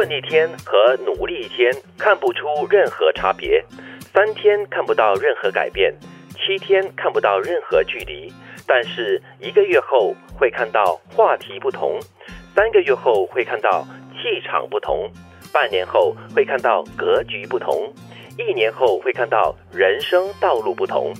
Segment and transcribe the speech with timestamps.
[0.00, 3.62] 混一天和努力一天看不出任何差别，
[4.14, 5.94] 三天看不到任何改变，
[6.32, 8.32] 七天看不到任何距离，
[8.66, 12.00] 但是一个月后会看到话题不同，
[12.54, 15.06] 三个月后会看到气场不同，
[15.52, 17.92] 半年后会看到格局不同，
[18.38, 21.12] 一年后会看到人生道路不同。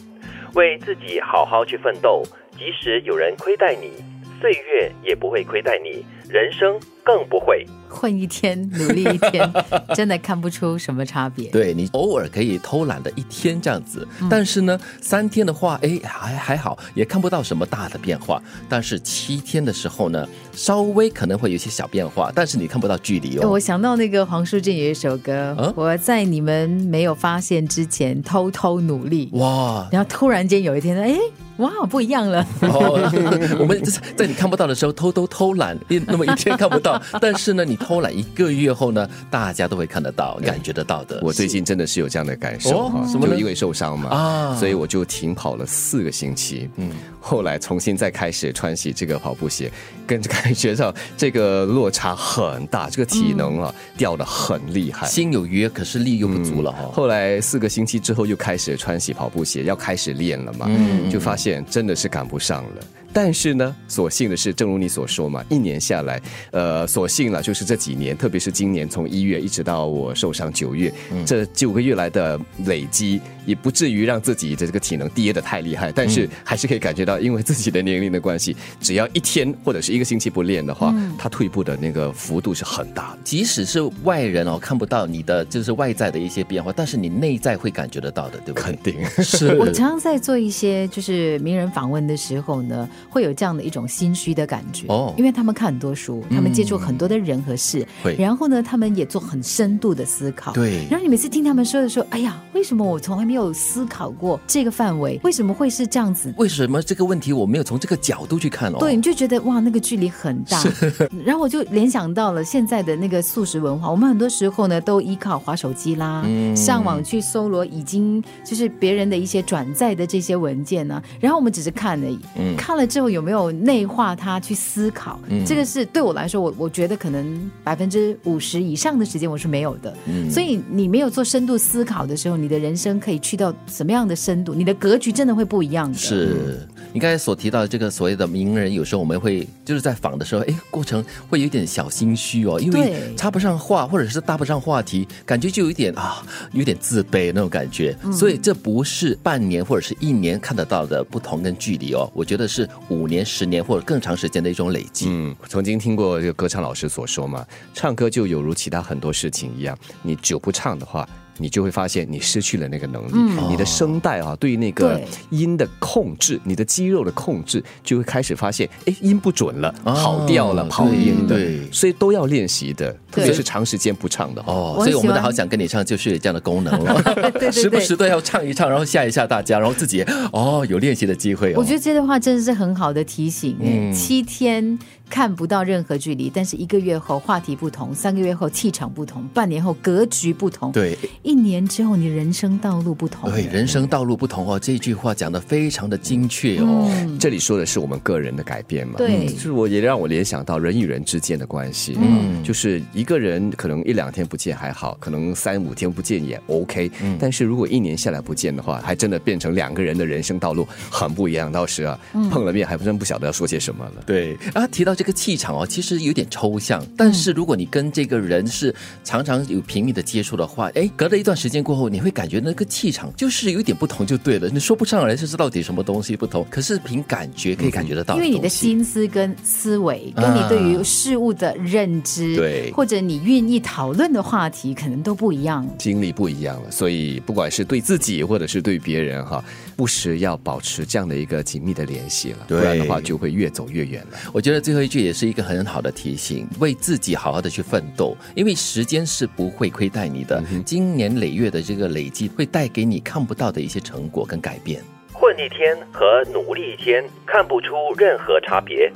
[0.54, 2.22] 为自己好好去奋斗，
[2.56, 4.02] 即使有人亏待你，
[4.40, 7.66] 岁月也不会亏待你，人生更不会。
[7.88, 9.52] 混一天，努力一天，
[9.94, 11.50] 真的看不出什么差别。
[11.50, 18.40] 对你偶尔可以偷懒的一天这样子，但是呢，三天的话，哎，还还好，也看不到什么大的变化。
[18.68, 23.50] 但是七天的时候呢，稍微可能会有一些小变化，但是你看不到距离哦。
[23.50, 29.88] 我想到那个黄淑静有一首歌，嗯我在你们没有发现之前偷偷努力，哇！
[29.90, 31.18] 然后突然间有一天，哎，
[31.60, 32.46] 哇，不一样了。
[32.62, 33.10] 哦，
[33.58, 41.20] 我们在在你看不到的时候偷偷偷懒，一那么一天看不到， 但是呢，你偷懒一个月后呢，大家都会看得到、感觉得到的。
[41.22, 46.68] 我最近真的是有这样的感受就因为受伤嘛，啊所以我就停跑了四个星期。
[46.76, 46.90] 嗯，
[47.20, 49.70] 后来重新再开始穿起这个跑步鞋，
[50.06, 55.06] 跟感觉到这个落差很大，这个体能啊、掉的很厉害。
[55.06, 62.84] 心有余，可是力又不足了哈、后来四个星期之后又开始穿起跑步鞋，要开始练了嘛，嗯就发现真的是赶不上了。
[63.12, 70.92] 但是呢，所幸的是，正如你所说嘛，一年下来，呃，所幸了就是这几年，特别是今年从一月一直到我受伤九月，
[71.26, 83.18] 这九个月来的累积，也不至于让自己的这个体能跌得太厉害，但是还是可以感觉到，因为自己的年龄的关系，只要一天或者是一个星期不练的话，他退步的那个幅度是很大的。
[83.24, 88.62] 即使是外人哦看不到你的就是外在的一些变化，但是你内在会感觉得到的，对不对？
[88.62, 89.04] 肯定。
[89.22, 89.54] 是。
[89.56, 105.18] 我常常在做一些就是名人访问的时候呢，会有这样的一种心虚的感觉哦因为他们看很多书，他们接触很多的人和事，会然后呢，他们也做很深度的思考，对然后你每次听他们说的时候，哎呀，为什么我从来没有思考过这个范围？
[105.22, 106.32] 为什么会是这样子？
[106.36, 108.78] 为什么这个问题我没有从这个角度去看哦？
[108.78, 110.62] 对，你就觉得哇，那个距离很大。
[111.24, 116.24] 然后我就联想到了现在的那个素食文化，我们很多时候呢都依靠滑手机啦，
[116.54, 122.18] 上网去搜罗已经就是别人的一些转载的这些文件呢、然后我们只是看而已。
[122.56, 125.18] 看了之后有没有内化它去思考？
[125.46, 129.94] 这个是对我来说，我我觉得可能百分之五十以上的时间我是没有的。
[130.28, 134.52] 所以你没有做深度思考的时候，你的人生可以去到什么样的深度？
[134.52, 135.96] 你的格局真的会不一样的。
[135.96, 147.96] 是你刚才所提到的这个所谓的名人，有时候我们会就是在访的时候，哎，过程会有点小心虚哦，因为插不上话，或者是搭不上话题，感觉就有一点啊，有点自卑那种感觉。
[148.12, 155.06] 所以这不是半年或者是一年看得到的不同跟距离哦，我觉得是五年、十年或者更长时间的一种累积。
[155.08, 161.08] 嗯，曾经听过这个歌唱老师所说嘛，唱歌就有如其他很多事情一样，你久不唱的话。
[161.40, 171.60] 你就会发现你失去了那个能力，你的声带啊，对于那个音的控制，你的肌肉的控制，就会开始发现，哎，音不准了，跑调了，跑音了，对。
[171.72, 174.42] 所以都要练习的，特别是长时间不唱的。
[174.46, 176.72] 哦，所以我们的好想跟你唱就是有这样的功能。
[176.84, 177.02] 了，
[177.32, 177.50] 对对。
[177.50, 180.02] 时不时都要唱一唱，然后吓一吓大家，然后自己
[180.32, 181.56] 哦有练习的机会哦。
[181.56, 183.56] 我觉得这段话真的是很好的提醒。
[183.60, 183.92] 嗯。
[183.92, 184.78] 七天
[185.10, 193.30] 看不到任何距离，但是一个月后话题不同，三个月后气场不同，半年后格局不同，，对一年之后你人生道路不同。
[193.30, 196.88] 对，人生道路不同哦，这句话讲的非常的精确哦。
[197.18, 198.94] 这里说的是我们个人的改变嘛？
[198.96, 201.98] 对就是我也让我联想到人与人之间的关系。
[202.00, 206.90] 嗯，就是一个人可能一两天不见还好，可能三五天不见也 OK。
[207.18, 211.50] 但是如果一年下来不见的话，还真的变成两个人的人生道路很不一样。
[211.50, 211.98] 到时啊，
[212.30, 214.04] 碰了面还真不晓得要说些什么了。
[214.06, 216.86] 对啊，提到这个气场哦，其实有点抽象。
[216.94, 224.50] 但是如果你跟这个人是常常有频密的接触的话，哎，隔了一段时间过后，你会感觉那个气场就是有一点不同，就对了。
[224.50, 235.66] 你说不上来就是到底什么东西不同，可是凭感觉可以感觉得到因为你的心思跟思维，跟你对于事物的认知，对或者你愿意讨论的话题，可能都不一样。
[235.78, 239.42] 经历不一样了，所以不管是对自己或者是对别人哈，
[239.76, 244.18] 不时要保持这样的一个紧密的联系了，不然的话就会越走越远了。
[244.34, 250.42] 我觉得最后一句也是一个很好的提醒，为自己好好的去奋斗，因为时间是不会亏待你的。
[250.66, 254.82] 经年累月的这个累积，会带给你看不到的一些成果跟改变。
[255.12, 258.90] 混一天和努力一天看不出任何差别，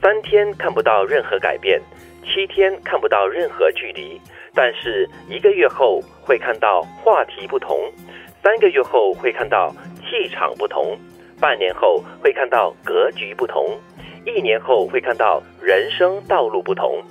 [0.00, 1.80] 三天看不到任何改变，
[2.22, 4.20] 七天看不到任何距离，
[4.54, 7.76] 但是一个月后会看到话题不同，
[8.42, 10.96] 三个月后会看到气场不同，
[11.40, 13.78] 半年后会看到格局不同，
[14.24, 17.02] 一年后会看到人生道路不同。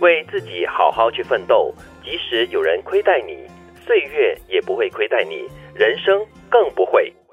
[0.00, 1.74] 为自己好好去奋斗，
[2.04, 3.36] 即使有人亏待你，
[3.84, 5.44] 岁月也不会亏待你，
[5.74, 7.12] 人生更不会。